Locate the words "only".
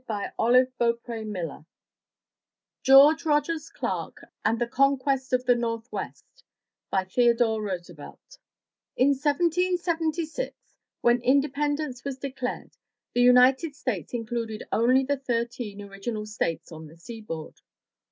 14.71-15.03